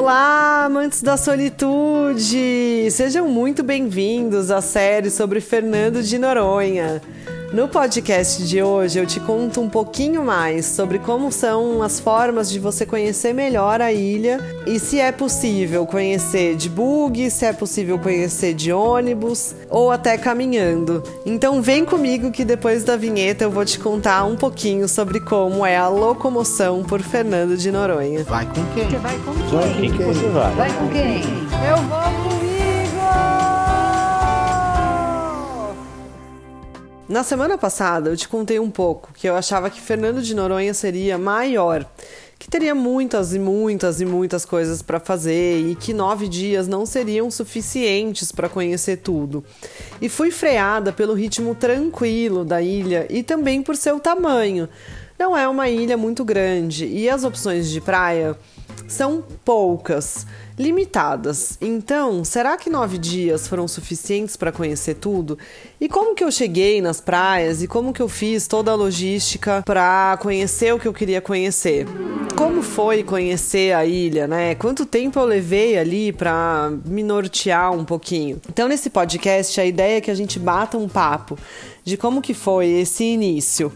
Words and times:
Olá, 0.00 0.64
amantes 0.64 1.02
da 1.02 1.18
solitude! 1.18 2.90
Sejam 2.90 3.28
muito 3.28 3.62
bem-vindos 3.62 4.50
à 4.50 4.62
série 4.62 5.10
sobre 5.10 5.42
Fernando 5.42 6.02
de 6.02 6.16
Noronha. 6.16 7.02
No 7.52 7.66
podcast 7.66 8.44
de 8.46 8.62
hoje 8.62 9.00
eu 9.00 9.04
te 9.04 9.18
conto 9.18 9.60
um 9.60 9.68
pouquinho 9.68 10.24
mais 10.24 10.66
sobre 10.66 11.00
como 11.00 11.32
são 11.32 11.82
as 11.82 11.98
formas 11.98 12.48
de 12.48 12.60
você 12.60 12.86
conhecer 12.86 13.34
melhor 13.34 13.80
a 13.80 13.92
ilha 13.92 14.38
e 14.64 14.78
se 14.78 15.00
é 15.00 15.10
possível 15.10 15.84
conhecer 15.84 16.54
de 16.54 16.68
bug, 16.68 17.28
se 17.28 17.44
é 17.44 17.52
possível 17.52 17.98
conhecer 17.98 18.54
de 18.54 18.72
ônibus 18.72 19.56
ou 19.68 19.90
até 19.90 20.16
caminhando. 20.16 21.02
Então 21.26 21.60
vem 21.60 21.84
comigo 21.84 22.30
que 22.30 22.44
depois 22.44 22.84
da 22.84 22.96
vinheta 22.96 23.42
eu 23.42 23.50
vou 23.50 23.64
te 23.64 23.80
contar 23.80 24.22
um 24.24 24.36
pouquinho 24.36 24.86
sobre 24.86 25.18
como 25.18 25.66
é 25.66 25.76
a 25.76 25.88
locomoção 25.88 26.84
por 26.84 27.02
Fernando 27.02 27.56
de 27.56 27.72
Noronha. 27.72 28.22
Vai 28.22 28.46
com 28.46 28.64
quem? 28.74 28.88
Você 28.88 28.98
vai 28.98 29.18
com 29.18 29.32
quem? 29.32 29.48
Vai 29.48 29.90
com 29.90 29.96
quem 29.96 30.06
você 30.06 30.28
vai? 30.28 30.54
Vai 30.54 30.72
com 30.72 30.88
quem? 30.88 31.22
Eu 31.68 31.76
vou 31.88 32.29
Na 37.10 37.24
semana 37.24 37.58
passada 37.58 38.08
eu 38.08 38.16
te 38.16 38.28
contei 38.28 38.60
um 38.60 38.70
pouco 38.70 39.12
que 39.12 39.28
eu 39.28 39.34
achava 39.34 39.68
que 39.68 39.80
Fernando 39.80 40.22
de 40.22 40.32
Noronha 40.32 40.72
seria 40.72 41.18
maior, 41.18 41.84
que 42.38 42.48
teria 42.48 42.72
muitas 42.72 43.34
e 43.34 43.38
muitas 43.40 44.00
e 44.00 44.04
muitas 44.04 44.44
coisas 44.44 44.80
para 44.80 45.00
fazer 45.00 45.58
e 45.58 45.74
que 45.74 45.92
nove 45.92 46.28
dias 46.28 46.68
não 46.68 46.86
seriam 46.86 47.28
suficientes 47.28 48.30
para 48.30 48.48
conhecer 48.48 48.98
tudo. 48.98 49.44
E 50.00 50.08
fui 50.08 50.30
freada 50.30 50.92
pelo 50.92 51.12
ritmo 51.12 51.52
tranquilo 51.52 52.44
da 52.44 52.62
ilha 52.62 53.08
e 53.10 53.24
também 53.24 53.60
por 53.60 53.74
seu 53.74 53.98
tamanho. 53.98 54.68
Não 55.18 55.36
é 55.36 55.48
uma 55.48 55.68
ilha 55.68 55.96
muito 55.96 56.24
grande 56.24 56.86
e 56.86 57.10
as 57.10 57.24
opções 57.24 57.68
de 57.68 57.80
praia 57.80 58.38
são 58.88 59.22
poucas, 59.44 60.26
limitadas. 60.60 61.56
Então, 61.60 62.22
será 62.22 62.56
que 62.56 62.68
nove 62.68 62.98
dias 62.98 63.48
foram 63.48 63.66
suficientes 63.66 64.36
para 64.36 64.52
conhecer 64.52 64.94
tudo? 64.94 65.38
E 65.80 65.88
como 65.88 66.14
que 66.14 66.22
eu 66.22 66.30
cheguei 66.30 66.82
nas 66.82 67.00
praias 67.00 67.62
e 67.62 67.66
como 67.66 67.92
que 67.92 68.02
eu 68.02 68.08
fiz 68.08 68.46
toda 68.46 68.70
a 68.70 68.74
logística 68.74 69.62
para 69.64 70.18
conhecer 70.20 70.74
o 70.74 70.78
que 70.78 70.86
eu 70.86 70.92
queria 70.92 71.20
conhecer? 71.20 71.86
Como 72.36 72.62
foi 72.62 73.02
conhecer 73.02 73.74
a 73.74 73.86
ilha, 73.86 74.26
né? 74.26 74.54
Quanto 74.54 74.84
tempo 74.84 75.18
eu 75.18 75.24
levei 75.24 75.78
ali 75.78 76.12
para 76.12 76.70
me 76.84 77.02
nortear 77.02 77.72
um 77.72 77.84
pouquinho? 77.84 78.40
Então, 78.48 78.68
nesse 78.68 78.90
podcast, 78.90 79.58
a 79.60 79.64
ideia 79.64 79.96
é 79.96 80.00
que 80.00 80.10
a 80.10 80.14
gente 80.14 80.38
bata 80.38 80.76
um 80.76 80.88
papo 80.88 81.38
de 81.82 81.96
como 81.96 82.20
que 82.20 82.34
foi 82.34 82.68
esse 82.68 83.04
início 83.04 83.72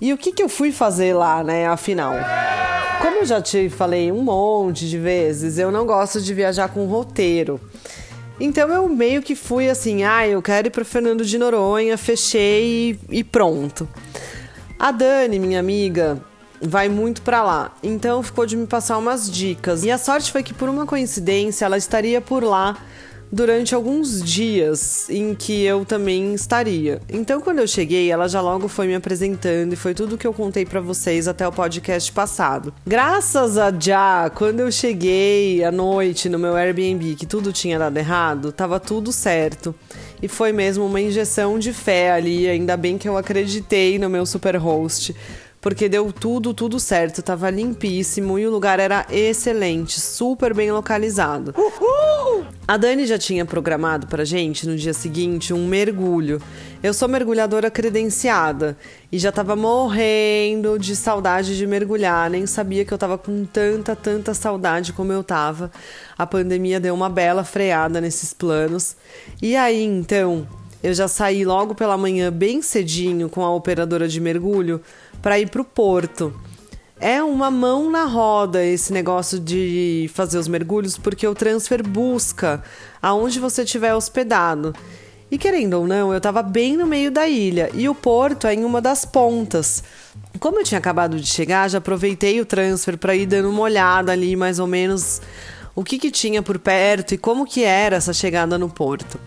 e 0.00 0.12
o 0.12 0.18
que 0.18 0.32
que 0.32 0.42
eu 0.42 0.48
fui 0.48 0.70
fazer 0.70 1.14
lá, 1.14 1.42
né? 1.42 1.66
Afinal. 1.66 2.12
Como 3.00 3.18
eu 3.18 3.26
já 3.26 3.40
te 3.40 3.68
falei 3.68 4.10
um 4.10 4.22
monte 4.22 4.88
de 4.88 4.98
vezes, 4.98 5.58
eu 5.58 5.70
não 5.70 5.86
gosto 5.86 6.20
de 6.20 6.32
viajar 6.34 6.68
com 6.68 6.86
roteiro. 6.86 7.60
Então 8.38 8.68
eu 8.68 8.88
meio 8.88 9.22
que 9.22 9.34
fui 9.34 9.68
assim, 9.70 10.04
ah, 10.04 10.26
eu 10.26 10.42
quero 10.42 10.68
ir 10.68 10.70
para 10.70 10.84
Fernando 10.84 11.24
de 11.24 11.38
Noronha, 11.38 11.96
fechei 11.96 12.98
e, 13.08 13.24
pronto. 13.24 13.88
A 14.78 14.90
Dani, 14.90 15.38
minha 15.38 15.58
amiga, 15.58 16.20
vai 16.60 16.88
muito 16.88 17.22
para 17.22 17.42
lá. 17.42 17.74
Então 17.82 18.22
ficou 18.22 18.44
de 18.44 18.56
me 18.56 18.66
passar 18.66 18.98
umas 18.98 19.30
dicas. 19.30 19.84
E 19.84 19.90
a 19.90 19.98
sorte 19.98 20.30
foi 20.30 20.42
que 20.42 20.52
por 20.52 20.68
uma 20.68 20.84
coincidência 20.84 21.64
ela 21.64 21.78
estaria 21.78 22.20
por 22.20 22.42
lá 22.42 22.76
durante 23.36 23.74
alguns 23.74 24.22
dias 24.22 25.10
em 25.10 25.34
que 25.34 25.62
eu 25.62 25.84
também 25.84 26.32
estaria. 26.32 27.02
Então, 27.06 27.38
quando 27.38 27.58
eu 27.58 27.68
cheguei, 27.68 28.10
ela 28.10 28.26
já 28.26 28.40
logo 28.40 28.66
foi 28.66 28.86
me 28.86 28.94
apresentando 28.94 29.74
e 29.74 29.76
foi 29.76 29.92
tudo 29.92 30.16
que 30.16 30.26
eu 30.26 30.32
contei 30.32 30.64
para 30.64 30.80
vocês 30.80 31.28
até 31.28 31.46
o 31.46 31.52
podcast 31.52 32.10
passado. 32.12 32.72
Graças 32.86 33.58
a 33.58 33.70
Já, 33.78 34.30
quando 34.34 34.60
eu 34.60 34.72
cheguei 34.72 35.62
à 35.62 35.70
noite 35.70 36.30
no 36.30 36.38
meu 36.38 36.56
Airbnb, 36.56 37.14
que 37.14 37.26
tudo 37.26 37.52
tinha 37.52 37.78
dado 37.78 37.98
errado, 37.98 38.52
tava 38.52 38.80
tudo 38.80 39.12
certo. 39.12 39.74
E 40.22 40.28
foi 40.28 40.50
mesmo 40.50 40.86
uma 40.86 40.98
injeção 40.98 41.58
de 41.58 41.74
fé 41.74 42.12
ali, 42.12 42.48
ainda 42.48 42.74
bem 42.74 42.96
que 42.96 43.06
eu 43.06 43.18
acreditei 43.18 43.98
no 43.98 44.08
meu 44.08 44.24
super 44.24 44.56
host 44.56 45.14
porque 45.66 45.88
deu 45.88 46.12
tudo, 46.12 46.54
tudo 46.54 46.78
certo, 46.78 47.20
tava 47.20 47.50
limpíssimo 47.50 48.38
e 48.38 48.46
o 48.46 48.52
lugar 48.52 48.78
era 48.78 49.04
excelente, 49.10 50.00
super 50.00 50.54
bem 50.54 50.70
localizado. 50.70 51.52
Uhul! 51.58 52.44
A 52.68 52.76
Dani 52.76 53.04
já 53.04 53.18
tinha 53.18 53.44
programado 53.44 54.06
pra 54.06 54.24
gente 54.24 54.64
no 54.64 54.76
dia 54.76 54.94
seguinte 54.94 55.52
um 55.52 55.66
mergulho. 55.66 56.40
Eu 56.80 56.94
sou 56.94 57.08
mergulhadora 57.08 57.68
credenciada 57.68 58.78
e 59.10 59.18
já 59.18 59.32
tava 59.32 59.56
morrendo 59.56 60.78
de 60.78 60.94
saudade 60.94 61.56
de 61.56 61.66
mergulhar, 61.66 62.30
nem 62.30 62.46
sabia 62.46 62.84
que 62.84 62.94
eu 62.94 62.98
tava 62.98 63.18
com 63.18 63.44
tanta, 63.44 63.96
tanta 63.96 64.34
saudade 64.34 64.92
como 64.92 65.12
eu 65.12 65.24
tava. 65.24 65.72
A 66.16 66.24
pandemia 66.24 66.78
deu 66.78 66.94
uma 66.94 67.10
bela 67.10 67.42
freada 67.42 68.00
nesses 68.00 68.32
planos. 68.32 68.96
E 69.42 69.56
aí, 69.56 69.82
então, 69.82 70.46
eu 70.82 70.94
já 70.94 71.08
saí 71.08 71.44
logo 71.44 71.74
pela 71.74 71.96
manhã 71.96 72.30
bem 72.32 72.62
cedinho 72.62 73.28
com 73.28 73.44
a 73.44 73.54
operadora 73.54 74.06
de 74.06 74.20
mergulho 74.20 74.80
para 75.22 75.38
ir 75.38 75.50
para 75.50 75.62
o 75.62 75.64
porto. 75.64 76.32
É 76.98 77.22
uma 77.22 77.50
mão 77.50 77.90
na 77.90 78.04
roda 78.04 78.64
esse 78.64 78.92
negócio 78.92 79.38
de 79.38 80.10
fazer 80.14 80.38
os 80.38 80.48
mergulhos, 80.48 80.96
porque 80.96 81.26
o 81.26 81.34
transfer 81.34 81.86
busca 81.86 82.62
aonde 83.02 83.38
você 83.38 83.64
estiver 83.64 83.94
hospedado. 83.94 84.74
E 85.30 85.36
querendo 85.36 85.74
ou 85.74 85.86
não, 85.86 86.12
eu 86.12 86.18
estava 86.18 86.42
bem 86.42 86.76
no 86.76 86.86
meio 86.86 87.10
da 87.10 87.28
ilha 87.28 87.68
e 87.74 87.88
o 87.88 87.94
porto 87.94 88.46
é 88.46 88.54
em 88.54 88.64
uma 88.64 88.80
das 88.80 89.04
pontas. 89.04 89.82
Como 90.38 90.60
eu 90.60 90.64
tinha 90.64 90.78
acabado 90.78 91.20
de 91.20 91.26
chegar, 91.26 91.68
já 91.68 91.78
aproveitei 91.78 92.40
o 92.40 92.46
transfer 92.46 92.96
para 92.96 93.14
ir 93.14 93.26
dando 93.26 93.50
uma 93.50 93.62
olhada 93.62 94.12
ali, 94.12 94.36
mais 94.36 94.58
ou 94.58 94.66
menos, 94.66 95.20
o 95.74 95.82
que, 95.82 95.98
que 95.98 96.10
tinha 96.10 96.42
por 96.42 96.58
perto 96.58 97.12
e 97.12 97.18
como 97.18 97.44
que 97.44 97.64
era 97.64 97.96
essa 97.96 98.12
chegada 98.12 98.56
no 98.56 98.68
porto. 98.68 99.18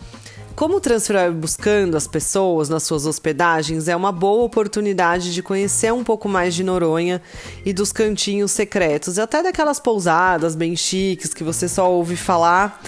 Como 0.60 0.76
o 0.76 0.82
transfer 0.82 1.14
vai 1.14 1.32
buscando 1.32 1.96
as 1.96 2.06
pessoas 2.06 2.68
nas 2.68 2.84
suas 2.84 3.06
hospedagens, 3.06 3.88
é 3.88 3.96
uma 3.96 4.12
boa 4.12 4.44
oportunidade 4.44 5.34
de 5.34 5.42
conhecer 5.42 5.94
um 5.94 6.04
pouco 6.04 6.28
mais 6.28 6.54
de 6.54 6.66
Noronha 6.66 7.22
e 7.66 7.72
dos 7.72 7.94
cantinhos 7.94 8.52
secretos, 8.52 9.16
e 9.16 9.22
até 9.22 9.42
daquelas 9.42 9.80
pousadas 9.80 10.58
bem 10.58 10.76
chiques 10.76 11.34
que 11.34 11.46
você 11.46 11.70
só 11.70 11.90
ouve 11.90 12.18
falar. 12.18 12.84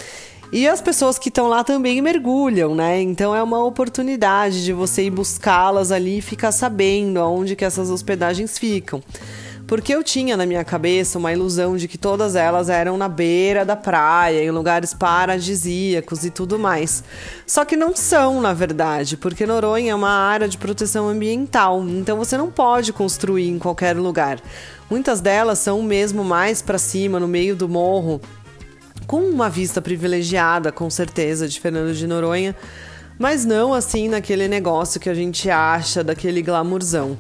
E 0.52 0.68
as 0.68 0.82
pessoas 0.82 1.18
que 1.18 1.30
estão 1.30 1.48
lá 1.48 1.64
também 1.64 2.02
mergulham, 2.02 2.76
né? 2.76 3.02
Então 3.02 3.34
é 3.34 3.42
uma 3.42 3.64
oportunidade 3.64 4.66
de 4.66 4.74
você 4.74 5.06
ir 5.06 5.10
buscá-las 5.10 5.94
ali 5.94 6.18
e 6.18 6.22
ficar 6.22 6.52
sabendo 6.52 7.22
aonde 7.22 7.56
que 7.56 7.64
essas 7.64 7.90
hospedagens 7.90 8.58
ficam 8.58 9.02
porque 9.72 9.96
eu 9.96 10.04
tinha 10.04 10.36
na 10.36 10.46
minha 10.46 10.66
cabeça 10.66 11.18
uma 11.18 11.32
ilusão 11.32 11.78
de 11.78 11.88
que 11.88 11.98
todas 11.98 12.36
elas 12.36 12.68
eram 12.68 12.98
na 12.98 13.08
beira 13.08 13.64
da 13.64 13.74
praia, 13.74 14.44
em 14.44 14.52
lugares 14.52 14.94
paradisíacos 14.94 16.26
e 16.26 16.30
tudo 16.30 16.60
mais. 16.60 17.06
Só 17.48 17.64
que 17.64 17.78
não 17.78 17.96
são, 17.96 18.42
na 18.42 18.52
verdade, 18.52 19.16
porque 19.16 19.46
Noronha 19.46 19.94
é 19.94 19.96
uma 19.96 20.10
área 20.10 20.50
de 20.50 20.58
proteção 20.58 21.08
ambiental, 21.08 21.82
então 21.88 22.18
você 22.18 22.38
não 22.38 22.52
pode 22.52 22.92
construir 22.92 23.48
em 23.48 23.58
qualquer 23.58 23.96
lugar. 23.96 24.42
Muitas 24.90 25.22
delas 25.22 25.60
são 25.60 25.82
mesmo 25.82 26.22
mais 26.22 26.62
para 26.62 26.78
cima, 26.78 27.18
no 27.18 27.28
meio 27.30 27.56
do 27.56 27.70
morro, 27.70 28.20
com 29.08 29.22
uma 29.22 29.50
vista 29.50 29.82
privilegiada, 29.82 30.70
com 30.74 30.90
certeza, 30.90 31.48
de 31.48 31.58
Fernando 31.62 31.94
de 31.94 32.06
Noronha, 32.06 32.54
mas 33.18 33.46
não 33.46 33.74
assim 33.74 34.10
naquele 34.10 34.50
negócio 34.50 35.00
que 35.00 35.10
a 35.10 35.14
gente 35.14 35.50
acha 35.50 36.04
daquele 36.04 36.42
glamourzão. 36.42 37.18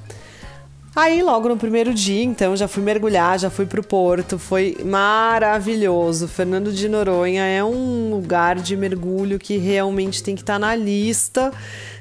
Aí, 0.93 1.23
logo 1.23 1.47
no 1.47 1.55
primeiro 1.55 1.93
dia, 1.93 2.21
então, 2.21 2.53
já 2.53 2.67
fui 2.67 2.83
mergulhar, 2.83 3.39
já 3.39 3.49
fui 3.49 3.65
pro 3.65 3.81
porto, 3.81 4.37
foi 4.37 4.77
maravilhoso. 4.83 6.27
Fernando 6.27 6.69
de 6.69 6.89
Noronha 6.89 7.45
é 7.45 7.63
um 7.63 8.09
lugar 8.11 8.57
de 8.57 8.75
mergulho 8.75 9.39
que 9.39 9.55
realmente 9.55 10.21
tem 10.21 10.35
que 10.35 10.41
estar 10.41 10.55
tá 10.55 10.59
na 10.59 10.75
lista 10.75 11.53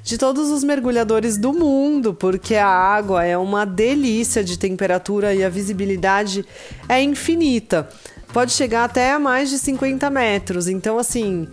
de 0.03 0.19
todos 0.19 0.51
os 0.51 0.65
mergulhadores 0.65 1.39
do 1.39 1.53
mundo, 1.53 2.13
porque 2.13 2.57
a 2.57 2.67
água 2.67 3.25
é 3.25 3.39
uma 3.39 3.65
delícia 3.65 4.43
de 4.43 4.59
temperatura 4.59 5.33
e 5.37 5.45
a 5.45 5.49
visibilidade 5.49 6.45
é 6.89 7.01
infinita. 7.01 7.89
Pode 8.33 8.51
chegar 8.51 8.83
até 8.83 9.13
a 9.13 9.21
mais 9.21 9.51
de 9.51 9.59
50 9.61 10.11
metros. 10.11 10.67
Então, 10.67 10.99
assim, 10.99 11.47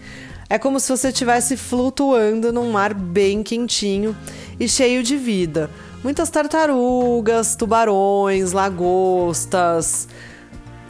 é 0.49 0.57
como 0.57 0.79
se 0.79 0.89
você 0.89 1.09
estivesse 1.09 1.55
flutuando 1.55 2.51
num 2.51 2.71
mar 2.71 2.95
bem 2.95 3.43
quentinho 3.43 4.17
e 4.59 4.67
cheio 4.67 5.03
de 5.03 5.15
vida 5.15 5.69
muitas 6.03 6.29
tartarugas, 6.29 7.55
tubarões, 7.55 8.51
lagostas, 8.51 10.07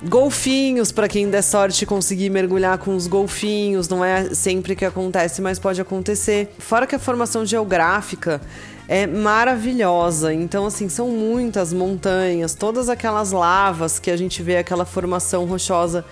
golfinhos 0.04 0.92
para 0.92 1.07
quem 1.07 1.30
der 1.30 1.42
sorte 1.42 1.86
conseguir 1.86 2.30
mergulhar 2.30 2.77
com 2.77 2.95
os 2.95 3.07
golfinhos, 3.07 3.89
não 3.89 4.04
é 4.04 4.33
sempre 4.33 4.75
que 4.75 4.86
acontece, 4.86 5.42
mas 5.42 5.57
pode 5.57 5.81
acontecer. 5.81 6.54
Fora 6.59 6.86
que 6.86 6.95
a 6.95 7.00
formação 7.00 7.45
geográfica 7.45 8.42
é 8.88 9.06
maravilhosa. 9.06 10.33
Então, 10.33 10.65
assim, 10.65 10.88
são 10.88 11.10
muitas 11.10 11.74
montanhas, 11.74 12.53
todas 12.53 12.89
aquelas 12.89 13.31
lavas 13.31 14.00
que 14.00 14.10
a 14.10 14.18
gente 14.18 14.42
vê, 14.42 14.57
aquela 14.57 14.86
formação 14.86 15.45
rochosa 15.45 16.06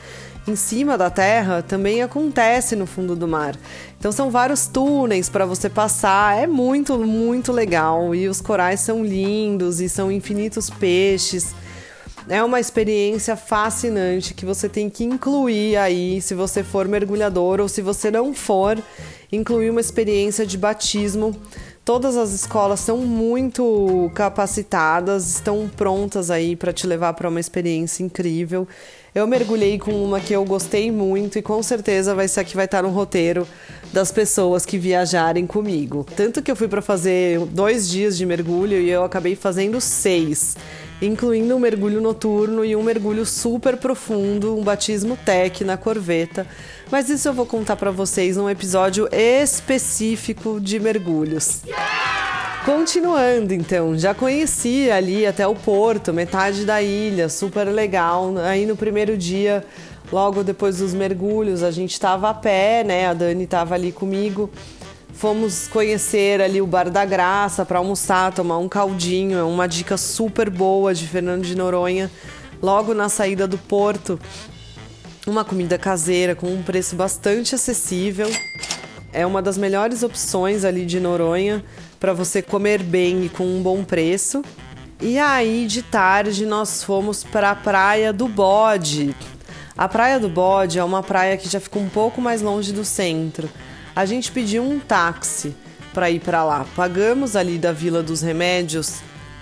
em 0.47 0.55
cima 0.55 0.97
da 0.97 1.09
terra 1.09 1.63
também 1.63 2.01
acontece 2.03 2.75
no 2.75 2.85
fundo 2.85 3.15
do 3.15 3.27
mar. 3.27 3.55
Então 3.97 4.11
são 4.11 4.29
vários 4.29 4.67
túneis 4.67 5.27
para 5.29 5.45
você 5.45 5.69
passar, 5.69 6.37
é 6.37 6.45
muito, 6.45 6.97
muito 6.99 7.51
legal. 7.51 8.13
E 8.13 8.27
os 8.27 8.41
corais 8.41 8.79
são 8.79 9.03
lindos 9.03 9.81
e 9.81 9.89
são 9.89 10.11
infinitos 10.11 10.69
peixes. 10.69 11.55
É 12.27 12.43
uma 12.43 12.59
experiência 12.59 13.35
fascinante 13.35 14.33
que 14.33 14.45
você 14.45 14.67
tem 14.67 14.89
que 14.89 15.03
incluir 15.03 15.77
aí, 15.77 16.19
se 16.21 16.33
você 16.33 16.63
for 16.63 16.87
mergulhador 16.87 17.59
ou 17.59 17.67
se 17.67 17.81
você 17.81 18.09
não 18.09 18.33
for, 18.33 18.81
incluir 19.31 19.69
uma 19.69 19.81
experiência 19.81 20.45
de 20.45 20.57
batismo. 20.57 21.35
Todas 21.83 22.17
as 22.17 22.31
escolas 22.31 22.79
são 22.79 22.97
muito 22.97 24.09
capacitadas, 24.15 25.29
estão 25.29 25.69
prontas 25.69 26.31
aí 26.31 26.55
para 26.55 26.73
te 26.73 26.87
levar 26.87 27.13
para 27.13 27.29
uma 27.29 27.39
experiência 27.39 28.03
incrível. 28.03 28.67
Eu 29.15 29.25
mergulhei 29.25 29.79
com 29.79 30.03
uma 30.03 30.19
que 30.19 30.33
eu 30.33 30.43
gostei 30.43 30.91
muito 30.91 31.39
e 31.39 31.41
com 31.41 31.63
certeza 31.63 32.13
vai 32.13 32.27
ser 32.27 32.41
a 32.41 32.43
que 32.43 32.53
vai 32.53 32.65
estar 32.65 32.83
no 32.83 32.89
roteiro 32.89 33.47
das 33.93 34.11
pessoas 34.11 34.65
que 34.65 34.77
viajarem 34.77 35.47
comigo. 35.47 36.05
Tanto 36.17 36.41
que 36.41 36.51
eu 36.51 36.55
fui 36.55 36.67
para 36.67 36.81
fazer 36.81 37.39
dois 37.45 37.87
dias 37.87 38.17
de 38.17 38.25
mergulho 38.25 38.77
e 38.77 38.89
eu 38.89 39.05
acabei 39.05 39.33
fazendo 39.33 39.79
seis, 39.79 40.57
incluindo 41.01 41.55
um 41.55 41.59
mergulho 41.59 42.01
noturno 42.01 42.65
e 42.65 42.75
um 42.75 42.83
mergulho 42.83 43.25
super 43.25 43.77
profundo, 43.77 44.53
um 44.53 44.61
batismo 44.61 45.17
tech 45.23 45.63
na 45.63 45.77
corveta. 45.77 46.45
Mas 46.91 47.09
isso 47.09 47.29
eu 47.29 47.33
vou 47.33 47.45
contar 47.45 47.77
para 47.77 47.91
vocês 47.91 48.35
num 48.35 48.49
episódio 48.49 49.07
específico 49.13 50.59
de 50.59 50.77
mergulhos. 50.77 51.61
Continuando, 52.65 53.53
então, 53.53 53.95
já 53.95 54.15
conheci 54.15 54.89
ali 54.89 55.23
até 55.23 55.45
o 55.45 55.53
porto, 55.53 56.11
metade 56.11 56.65
da 56.65 56.81
ilha, 56.81 57.29
super 57.29 57.65
legal. 57.65 58.33
Aí 58.39 58.65
no 58.65 58.75
primeiro 58.75 59.15
dia, 59.15 59.63
logo 60.11 60.43
depois 60.43 60.79
dos 60.79 60.91
mergulhos, 60.91 61.61
a 61.61 61.69
gente 61.69 61.91
estava 61.91 62.27
a 62.27 62.33
pé, 62.33 62.83
né? 62.83 63.05
A 63.05 63.13
Dani 63.13 63.43
estava 63.43 63.75
ali 63.75 63.91
comigo. 63.91 64.49
Fomos 65.13 65.67
conhecer 65.67 66.41
ali 66.41 66.59
o 66.59 66.65
Bar 66.65 66.89
da 66.89 67.05
Graça 67.05 67.63
para 67.63 67.77
almoçar, 67.77 68.33
tomar 68.33 68.57
um 68.57 68.67
caldinho. 68.67 69.37
É 69.37 69.43
uma 69.43 69.67
dica 69.67 69.95
super 69.95 70.49
boa 70.49 70.91
de 70.91 71.07
Fernando 71.07 71.43
de 71.43 71.55
Noronha. 71.55 72.09
Logo 72.63 72.95
na 72.95 73.09
saída 73.09 73.47
do 73.47 73.59
porto, 73.59 74.19
uma 75.27 75.45
comida 75.45 75.77
caseira 75.77 76.33
com 76.33 76.47
um 76.47 76.63
preço 76.63 76.95
bastante 76.95 77.53
acessível. 77.53 78.27
É 79.15 79.25
uma 79.25 79.41
das 79.41 79.57
melhores 79.57 80.03
opções 80.03 80.65
ali 80.65 80.85
de 80.85 80.99
Noronha 80.99 81.63
para 82.01 82.11
você 82.11 82.41
comer 82.41 82.83
bem 82.83 83.23
e 83.23 83.29
com 83.29 83.45
um 83.45 83.63
bom 83.63 83.81
preço. 83.81 84.43
E 85.01 85.17
aí, 85.17 85.67
de 85.67 85.81
tarde, 85.81 86.45
nós 86.45 86.83
fomos 86.83 87.23
para 87.23 87.51
a 87.51 87.55
Praia 87.55 88.11
do 88.11 88.27
Bode. 88.27 89.15
A 89.77 89.87
Praia 89.87 90.19
do 90.19 90.27
Bode 90.27 90.79
é 90.79 90.83
uma 90.83 91.01
praia 91.01 91.37
que 91.37 91.47
já 91.47 91.61
fica 91.61 91.79
um 91.79 91.87
pouco 91.87 92.19
mais 92.19 92.41
longe 92.41 92.73
do 92.73 92.83
centro. 92.83 93.49
A 93.95 94.05
gente 94.05 94.33
pediu 94.33 94.61
um 94.61 94.79
táxi 94.79 95.55
para 95.93 96.09
ir 96.09 96.19
para 96.19 96.43
lá. 96.43 96.65
Pagamos 96.75 97.37
ali 97.37 97.57
da 97.57 97.71
Vila 97.71 98.03
dos 98.03 98.21
Remédios 98.21 98.99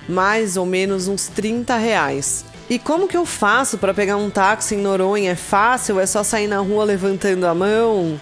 mais 0.07 0.55
ou 0.55 0.67
menos 0.67 1.07
uns 1.07 1.27
30 1.29 1.75
reais. 1.77 2.45
E 2.69 2.77
como 2.77 3.07
que 3.07 3.17
eu 3.17 3.25
faço 3.25 3.79
para 3.79 3.93
pegar 3.93 4.17
um 4.17 4.29
táxi 4.29 4.75
em 4.75 4.81
Noronha? 4.81 5.31
É 5.31 5.35
fácil? 5.35 5.99
É 5.99 6.05
só 6.05 6.23
sair 6.23 6.47
na 6.47 6.59
rua 6.59 6.83
levantando 6.83 7.47
a 7.47 7.55
mão? 7.55 8.19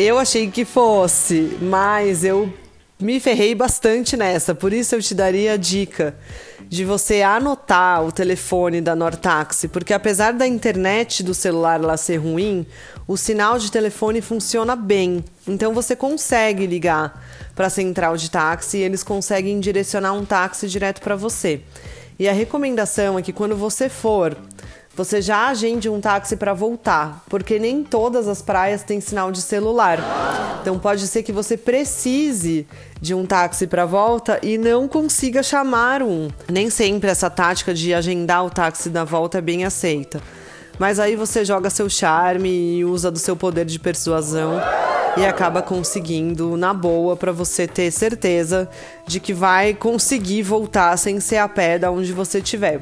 Eu 0.00 0.16
achei 0.16 0.48
que 0.48 0.64
fosse, 0.64 1.58
mas 1.60 2.22
eu 2.22 2.54
me 3.00 3.18
ferrei 3.18 3.52
bastante 3.52 4.16
nessa, 4.16 4.54
por 4.54 4.72
isso 4.72 4.94
eu 4.94 5.02
te 5.02 5.12
daria 5.12 5.54
a 5.54 5.56
dica 5.56 6.14
de 6.68 6.84
você 6.84 7.20
anotar 7.22 8.04
o 8.04 8.12
telefone 8.12 8.80
da 8.80 8.94
Nortaxi, 8.94 9.66
porque 9.66 9.92
apesar 9.92 10.34
da 10.34 10.46
internet 10.46 11.24
do 11.24 11.34
celular 11.34 11.80
lá 11.80 11.96
ser 11.96 12.18
ruim, 12.18 12.64
o 13.08 13.16
sinal 13.16 13.58
de 13.58 13.72
telefone 13.72 14.20
funciona 14.20 14.76
bem. 14.76 15.24
Então 15.48 15.74
você 15.74 15.96
consegue 15.96 16.64
ligar 16.64 17.20
para 17.56 17.66
a 17.66 17.70
central 17.70 18.16
de 18.16 18.30
táxi 18.30 18.78
e 18.78 18.82
eles 18.82 19.02
conseguem 19.02 19.58
direcionar 19.58 20.12
um 20.12 20.24
táxi 20.24 20.68
direto 20.68 21.00
para 21.00 21.16
você. 21.16 21.60
E 22.20 22.28
a 22.28 22.32
recomendação 22.32 23.18
é 23.18 23.22
que 23.22 23.32
quando 23.32 23.56
você 23.56 23.88
for 23.88 24.36
você 24.98 25.22
já 25.22 25.46
agende 25.46 25.88
um 25.88 26.00
táxi 26.00 26.34
para 26.34 26.52
voltar, 26.52 27.22
porque 27.28 27.56
nem 27.56 27.84
todas 27.84 28.26
as 28.26 28.42
praias 28.42 28.82
têm 28.82 29.00
sinal 29.00 29.30
de 29.30 29.40
celular. 29.40 30.58
Então 30.60 30.76
pode 30.76 31.06
ser 31.06 31.22
que 31.22 31.30
você 31.30 31.56
precise 31.56 32.66
de 33.00 33.14
um 33.14 33.24
táxi 33.24 33.68
para 33.68 33.86
volta 33.86 34.40
e 34.42 34.58
não 34.58 34.88
consiga 34.88 35.40
chamar 35.40 36.02
um. 36.02 36.28
Nem 36.50 36.68
sempre 36.68 37.08
essa 37.08 37.30
tática 37.30 37.72
de 37.72 37.94
agendar 37.94 38.44
o 38.44 38.50
táxi 38.50 38.90
da 38.90 39.04
volta 39.04 39.38
é 39.38 39.40
bem 39.40 39.64
aceita. 39.64 40.20
Mas 40.80 40.98
aí 40.98 41.14
você 41.14 41.44
joga 41.44 41.70
seu 41.70 41.88
charme 41.88 42.48
e 42.48 42.84
usa 42.84 43.08
do 43.08 43.20
seu 43.20 43.36
poder 43.36 43.66
de 43.66 43.78
persuasão 43.78 44.60
e 45.16 45.24
acaba 45.24 45.62
conseguindo 45.62 46.56
na 46.56 46.74
boa 46.74 47.16
para 47.16 47.32
você 47.32 47.66
ter 47.66 47.90
certeza 47.90 48.68
de 49.06 49.18
que 49.20 49.32
vai 49.32 49.74
conseguir 49.74 50.42
voltar 50.42 50.96
sem 50.96 51.18
ser 51.20 51.38
a 51.38 51.48
pé 51.48 51.78
da 51.78 51.90
onde 51.90 52.12
você 52.12 52.38
estiver. 52.38 52.80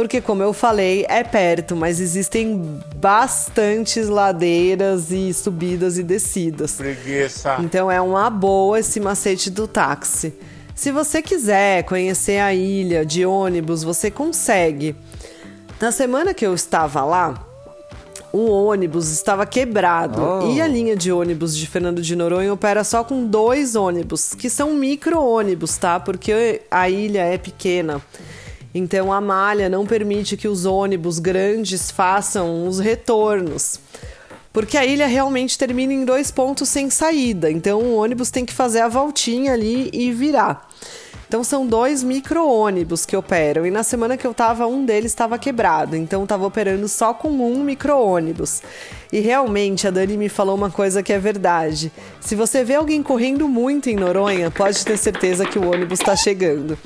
Porque 0.00 0.18
como 0.18 0.42
eu 0.42 0.54
falei, 0.54 1.04
é 1.10 1.22
perto, 1.22 1.76
mas 1.76 2.00
existem 2.00 2.80
bastantes 2.96 4.08
ladeiras 4.08 5.10
e 5.10 5.30
subidas 5.34 5.98
e 5.98 6.02
descidas. 6.02 6.72
Preguiça. 6.72 7.58
Então 7.60 7.90
é 7.90 8.00
uma 8.00 8.30
boa 8.30 8.80
esse 8.80 8.98
macete 8.98 9.50
do 9.50 9.68
táxi. 9.68 10.32
Se 10.74 10.90
você 10.90 11.20
quiser 11.20 11.82
conhecer 11.82 12.38
a 12.38 12.54
ilha 12.54 13.04
de 13.04 13.26
ônibus, 13.26 13.82
você 13.82 14.10
consegue. 14.10 14.96
Na 15.78 15.92
semana 15.92 16.32
que 16.32 16.46
eu 16.46 16.54
estava 16.54 17.04
lá, 17.04 17.46
o 18.32 18.50
ônibus 18.50 19.10
estava 19.10 19.44
quebrado 19.44 20.22
oh. 20.22 20.50
e 20.50 20.62
a 20.62 20.66
linha 20.66 20.96
de 20.96 21.12
ônibus 21.12 21.54
de 21.54 21.66
Fernando 21.66 22.00
de 22.00 22.16
Noronha 22.16 22.50
opera 22.54 22.84
só 22.84 23.04
com 23.04 23.26
dois 23.26 23.76
ônibus, 23.76 24.32
que 24.32 24.48
são 24.48 24.72
micro-ônibus, 24.72 25.76
tá? 25.76 26.00
Porque 26.00 26.62
a 26.70 26.88
ilha 26.88 27.20
é 27.20 27.36
pequena. 27.36 28.00
Então 28.74 29.12
a 29.12 29.20
malha 29.20 29.68
não 29.68 29.84
permite 29.84 30.36
que 30.36 30.46
os 30.46 30.64
ônibus 30.64 31.18
grandes 31.18 31.90
façam 31.90 32.66
os 32.66 32.78
retornos. 32.78 33.80
Porque 34.52 34.76
a 34.76 34.84
ilha 34.84 35.06
realmente 35.06 35.56
termina 35.56 35.92
em 35.92 36.04
dois 36.04 36.30
pontos 36.30 36.68
sem 36.68 36.90
saída. 36.90 37.50
Então 37.50 37.80
o 37.80 37.96
ônibus 37.96 38.30
tem 38.30 38.44
que 38.44 38.52
fazer 38.52 38.80
a 38.80 38.88
voltinha 38.88 39.52
ali 39.52 39.90
e 39.92 40.12
virar. 40.12 40.68
Então 41.30 41.44
são 41.44 41.64
dois 41.64 42.02
micro-ônibus 42.02 43.06
que 43.06 43.16
operam. 43.16 43.64
E 43.64 43.70
na 43.70 43.84
semana 43.84 44.16
que 44.16 44.26
eu 44.26 44.34
tava, 44.34 44.66
um 44.66 44.84
deles 44.84 45.12
estava 45.12 45.38
quebrado. 45.38 45.94
Então 45.94 46.26
tava 46.26 46.44
operando 46.44 46.88
só 46.88 47.14
com 47.14 47.28
um 47.28 47.62
micro-ônibus. 47.62 48.60
E 49.12 49.20
realmente 49.20 49.86
a 49.86 49.92
Dani 49.92 50.16
me 50.16 50.28
falou 50.28 50.56
uma 50.56 50.72
coisa 50.72 51.04
que 51.04 51.12
é 51.12 51.20
verdade. 51.20 51.92
Se 52.20 52.34
você 52.34 52.64
vê 52.64 52.74
alguém 52.74 53.00
correndo 53.00 53.46
muito 53.46 53.88
em 53.88 53.94
Noronha, 53.94 54.50
pode 54.50 54.84
ter 54.84 54.96
certeza 54.98 55.46
que 55.46 55.56
o 55.56 55.70
ônibus 55.70 56.00
está 56.00 56.16
chegando. 56.16 56.76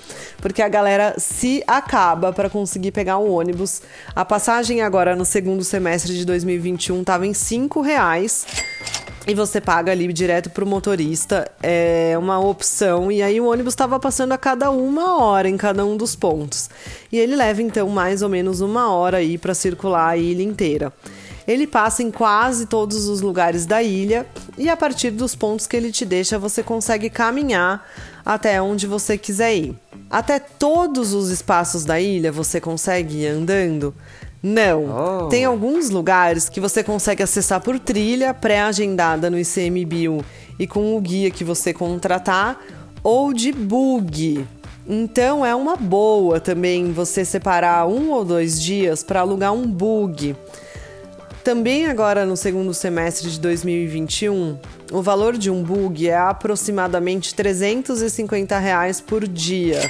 Porque 0.43 0.61
a 0.61 0.69
galera 0.69 1.15
se 1.17 1.65
acaba 1.67 2.31
para 2.31 2.51
conseguir 2.51 2.93
pegar 2.93 3.17
o 3.17 3.33
ônibus. 3.33 3.81
A 4.15 4.27
passagem 4.27 4.83
agora 4.83 5.17
no 5.17 5.25
segundo 5.25 5.65
semestre 5.65 6.15
de 6.15 6.27
2021 6.27 7.01
estava 7.01 7.27
em 7.27 7.33
cinco 7.33 7.81
reais 7.81 8.45
e 9.27 9.35
você 9.35 9.61
paga 9.61 9.91
ali 9.91 10.13
direto 10.13 10.51
pro 10.51 10.67
motorista. 10.67 11.51
É 11.63 12.15
uma 12.19 12.39
opção. 12.39 13.11
E 13.11 13.23
aí 13.23 13.41
o 13.41 13.47
ônibus 13.47 13.73
estava 13.73 13.99
passando 13.99 14.33
a 14.33 14.39
cada 14.39 14.71
uma 14.71 15.23
hora 15.23 15.49
em 15.49 15.57
cada 15.57 15.85
um 15.85 15.97
dos 15.97 16.15
pontos. 16.15 16.69
E 17.11 17.19
ele 17.19 17.35
leva 17.35 17.63
então 17.63 17.89
mais 17.89 18.23
ou 18.23 18.29
menos 18.29 18.61
uma 18.61 18.93
hora 18.93 19.19
aí 19.19 19.39
para 19.39 19.55
circular 19.55 20.09
a 20.09 20.17
ilha 20.17 20.43
inteira. 20.43 20.93
Ele 21.47 21.67
passa 21.67 22.03
em 22.03 22.11
quase 22.11 22.67
todos 22.67 23.07
os 23.07 23.21
lugares 23.21 23.67
da 23.67 23.83
ilha 23.83 24.27
e 24.57 24.69
a 24.69 24.77
partir 24.77 25.11
dos 25.11 25.35
pontos 25.35 25.67
que 25.67 25.77
ele 25.77 25.93
te 25.93 26.05
deixa, 26.07 26.39
você 26.39 26.63
consegue 26.63 27.11
caminhar 27.11 27.87
até 28.25 28.61
onde 28.63 28.87
você 28.87 29.19
quiser 29.19 29.55
ir. 29.55 29.75
Até 30.11 30.39
todos 30.39 31.13
os 31.13 31.29
espaços 31.29 31.85
da 31.85 32.01
ilha 32.01 32.33
você 32.33 32.61
consegue 32.61 33.25
ir 33.25 33.27
andando. 33.27 33.95
Não. 34.47 35.25
Oh. 35.25 35.29
Tem 35.29 35.47
alguns 35.47 35.89
lugares 35.89 36.51
que 36.51 36.61
você 36.61 36.85
consegue 36.85 37.23
acessar 37.23 37.63
por 37.63 37.79
trilha 37.79 38.35
pré-agendada 38.35 39.31
no 39.31 39.39
ICMBio 39.39 40.23
e 40.59 40.67
com 40.67 40.95
o 40.95 41.01
guia 41.01 41.31
que 41.31 41.43
você 41.43 41.73
contratar 41.73 42.61
ou 43.03 43.33
de 43.33 43.51
bug. 43.51 44.47
Então 44.87 45.47
é 45.47 45.55
uma 45.55 45.77
boa 45.77 46.41
também 46.41 46.93
você 46.93 47.25
separar 47.25 47.87
um 47.87 48.11
ou 48.11 48.23
dois 48.23 48.61
dias 48.61 49.03
para 49.03 49.21
alugar 49.21 49.55
um 49.55 49.67
bug. 49.67 50.37
Também 51.43 51.87
agora 51.87 52.27
no 52.27 52.37
segundo 52.37 52.75
semestre 52.75 53.31
de 53.31 53.41
2021, 53.41 54.59
o 54.93 55.01
valor 55.01 55.39
de 55.39 55.51
um 55.51 55.63
bug 55.63 56.07
é 56.07 56.19
aproximadamente 56.19 57.35
350 57.35 58.59
reais 58.59 59.01
por 59.01 59.27
dia. 59.27 59.81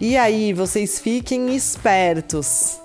E 0.00 0.16
aí, 0.16 0.52
vocês 0.52 1.00
fiquem 1.00 1.54
espertos 1.54 2.80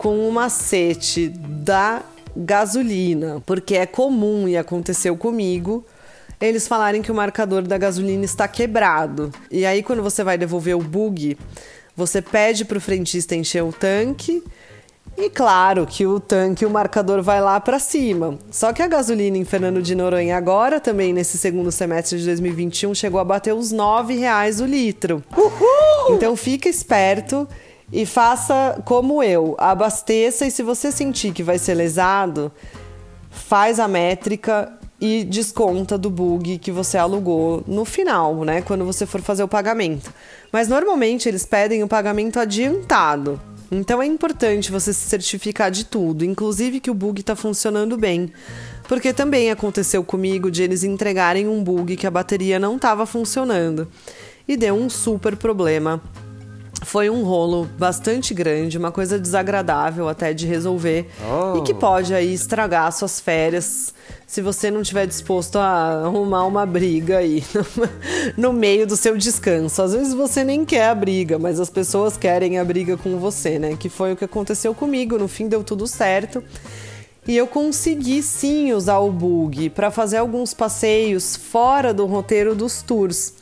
com 0.00 0.26
o 0.26 0.32
macete 0.32 1.28
da 1.28 2.00
gasolina, 2.34 3.42
porque 3.44 3.74
é 3.76 3.84
comum 3.84 4.48
e 4.48 4.56
aconteceu 4.56 5.14
comigo 5.14 5.84
eles 6.40 6.66
falarem 6.66 7.02
que 7.02 7.12
o 7.12 7.14
marcador 7.14 7.60
da 7.60 7.76
gasolina 7.76 8.24
está 8.24 8.48
quebrado. 8.48 9.30
E 9.50 9.66
aí 9.66 9.82
quando 9.82 10.02
você 10.02 10.24
vai 10.24 10.38
devolver 10.38 10.74
o 10.74 10.80
bug, 10.82 11.36
você 11.94 12.22
pede 12.22 12.64
para 12.64 12.78
o 12.78 12.80
frentista 12.80 13.34
encher 13.34 13.62
o 13.62 13.74
tanque 13.74 14.42
e 15.18 15.28
claro 15.28 15.86
que 15.86 16.06
o 16.06 16.18
tanque, 16.18 16.64
o 16.64 16.70
marcador 16.70 17.22
vai 17.22 17.42
lá 17.42 17.60
para 17.60 17.78
cima. 17.78 18.38
Só 18.50 18.72
que 18.72 18.80
a 18.80 18.88
gasolina 18.88 19.36
em 19.36 19.44
Fernando 19.44 19.82
de 19.82 19.94
Noronha 19.94 20.34
agora 20.34 20.80
também 20.80 21.12
nesse 21.12 21.36
segundo 21.36 21.70
semestre 21.70 22.18
de 22.18 22.24
2021 22.24 22.94
chegou 22.94 23.20
a 23.20 23.24
bater 23.24 23.52
os 23.52 23.70
nove 23.70 24.14
reais 24.14 24.62
o 24.62 24.64
litro. 24.64 25.22
Uhul! 25.36 26.16
Então 26.16 26.34
fica 26.36 26.70
esperto 26.70 27.46
E 27.92 28.06
faça 28.06 28.80
como 28.84 29.22
eu, 29.22 29.56
abasteça 29.58 30.46
e 30.46 30.50
se 30.50 30.62
você 30.62 30.92
sentir 30.92 31.32
que 31.32 31.42
vai 31.42 31.58
ser 31.58 31.74
lesado, 31.74 32.52
faz 33.30 33.80
a 33.80 33.88
métrica 33.88 34.72
e 35.00 35.24
desconta 35.24 35.96
do 35.96 36.10
bug 36.10 36.58
que 36.58 36.70
você 36.70 36.98
alugou 36.98 37.64
no 37.66 37.84
final, 37.84 38.44
né? 38.44 38.60
Quando 38.62 38.84
você 38.84 39.06
for 39.06 39.20
fazer 39.22 39.42
o 39.42 39.48
pagamento. 39.48 40.12
Mas 40.52 40.68
normalmente 40.68 41.28
eles 41.28 41.46
pedem 41.46 41.82
o 41.82 41.88
pagamento 41.88 42.38
adiantado. 42.38 43.40
Então 43.72 44.02
é 44.02 44.06
importante 44.06 44.70
você 44.70 44.92
se 44.92 45.08
certificar 45.08 45.70
de 45.70 45.84
tudo, 45.84 46.24
inclusive 46.24 46.80
que 46.80 46.90
o 46.90 46.94
bug 46.94 47.20
está 47.20 47.34
funcionando 47.34 47.96
bem. 47.96 48.32
Porque 48.86 49.12
também 49.12 49.50
aconteceu 49.50 50.04
comigo 50.04 50.50
de 50.50 50.62
eles 50.62 50.84
entregarem 50.84 51.48
um 51.48 51.62
bug 51.62 51.96
que 51.96 52.06
a 52.06 52.10
bateria 52.10 52.58
não 52.58 52.76
estava 52.76 53.06
funcionando 53.06 53.88
e 54.46 54.56
deu 54.56 54.74
um 54.74 54.90
super 54.90 55.36
problema 55.36 56.02
foi 56.82 57.10
um 57.10 57.22
rolo 57.22 57.68
bastante 57.78 58.32
grande, 58.32 58.78
uma 58.78 58.90
coisa 58.90 59.18
desagradável 59.18 60.08
até 60.08 60.32
de 60.32 60.46
resolver 60.46 61.08
oh. 61.22 61.58
e 61.58 61.62
que 61.62 61.74
pode 61.74 62.14
aí 62.14 62.32
estragar 62.32 62.90
suas 62.92 63.20
férias 63.20 63.94
se 64.26 64.40
você 64.40 64.70
não 64.70 64.80
estiver 64.82 65.06
disposto 65.06 65.58
a 65.58 66.04
arrumar 66.04 66.46
uma 66.46 66.64
briga 66.64 67.18
aí 67.18 67.42
no 68.38 68.52
meio 68.52 68.86
do 68.86 68.96
seu 68.96 69.16
descanso. 69.16 69.82
Às 69.82 69.92
vezes 69.92 70.14
você 70.14 70.44
nem 70.44 70.64
quer 70.64 70.88
a 70.88 70.94
briga, 70.94 71.36
mas 71.36 71.58
as 71.58 71.68
pessoas 71.68 72.16
querem 72.16 72.58
a 72.58 72.64
briga 72.64 72.96
com 72.96 73.18
você, 73.18 73.58
né? 73.58 73.76
Que 73.76 73.88
foi 73.88 74.12
o 74.12 74.16
que 74.16 74.24
aconteceu 74.24 74.72
comigo. 74.72 75.18
No 75.18 75.26
fim 75.26 75.48
deu 75.48 75.64
tudo 75.64 75.84
certo. 75.88 76.44
E 77.26 77.36
eu 77.36 77.46
consegui 77.46 78.22
sim 78.22 78.72
usar 78.72 78.98
o 78.98 79.10
bug 79.10 79.70
para 79.70 79.90
fazer 79.90 80.18
alguns 80.18 80.54
passeios 80.54 81.34
fora 81.34 81.92
do 81.92 82.06
roteiro 82.06 82.54
dos 82.54 82.82
tours. 82.82 83.34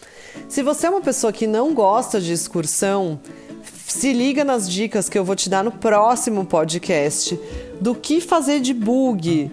Se 0.48 0.62
você 0.62 0.86
é 0.86 0.90
uma 0.90 1.00
pessoa 1.00 1.32
que 1.32 1.46
não 1.46 1.74
gosta 1.74 2.20
de 2.20 2.32
excursão, 2.32 3.20
se 3.86 4.12
liga 4.12 4.44
nas 4.44 4.68
dicas 4.70 5.08
que 5.08 5.18
eu 5.18 5.24
vou 5.24 5.34
te 5.34 5.48
dar 5.48 5.64
no 5.64 5.72
próximo 5.72 6.44
podcast 6.44 7.38
do 7.80 7.94
que 7.94 8.20
fazer 8.20 8.60
de 8.60 8.74
bug 8.74 9.50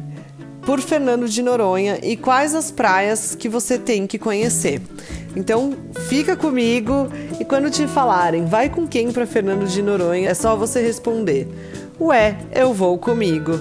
por 0.66 0.82
Fernando 0.82 1.30
de 1.30 1.42
Noronha 1.42 2.00
e 2.02 2.18
quais 2.18 2.56
as 2.56 2.72
praias 2.72 3.36
que 3.36 3.48
você 3.48 3.78
tem 3.78 4.08
que 4.08 4.18
conhecer. 4.18 4.82
Então, 5.36 5.74
fica 6.10 6.36
comigo 6.36 7.08
e 7.40 7.46
quando 7.46 7.70
te 7.70 7.88
falarem, 7.88 8.46
vai 8.46 8.70
com 8.70 8.88
quem 8.88 9.12
para 9.12 9.26
Fernando 9.26 9.68
de 9.68 9.82
Noronha, 9.82 10.30
é 10.30 10.34
só 10.34 10.56
você 10.56 10.82
responder: 10.82 11.48
"Ué, 12.00 12.38
eu 12.52 12.74
vou 12.74 12.98
comigo". 12.98 13.60